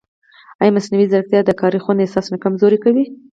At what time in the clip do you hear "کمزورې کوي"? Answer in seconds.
2.43-3.03